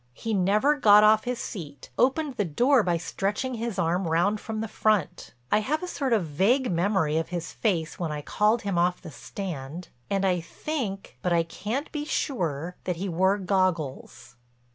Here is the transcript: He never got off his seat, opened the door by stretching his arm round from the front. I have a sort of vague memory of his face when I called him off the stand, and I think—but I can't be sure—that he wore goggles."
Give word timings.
He 0.15 0.33
never 0.33 0.75
got 0.79 1.03
off 1.03 1.25
his 1.25 1.37
seat, 1.37 1.91
opened 1.95 2.33
the 2.33 2.43
door 2.43 2.81
by 2.81 2.97
stretching 2.97 3.53
his 3.53 3.77
arm 3.77 4.07
round 4.07 4.39
from 4.39 4.59
the 4.59 4.67
front. 4.67 5.35
I 5.51 5.59
have 5.59 5.83
a 5.83 5.87
sort 5.87 6.11
of 6.11 6.25
vague 6.25 6.71
memory 6.71 7.17
of 7.19 7.29
his 7.29 7.53
face 7.53 7.99
when 7.99 8.11
I 8.11 8.23
called 8.23 8.63
him 8.63 8.79
off 8.79 8.99
the 9.03 9.11
stand, 9.11 9.89
and 10.09 10.25
I 10.25 10.39
think—but 10.39 11.31
I 11.31 11.43
can't 11.43 11.91
be 11.91 12.03
sure—that 12.05 12.95
he 12.95 13.09
wore 13.09 13.37
goggles." 13.37 14.37